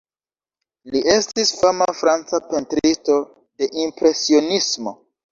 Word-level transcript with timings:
Li 0.93 1.01
estis 1.15 1.51
fama 1.57 1.87
franca 1.99 2.39
pentristo, 2.53 3.17
de 3.61 3.69
Impresionismo. 3.83 4.95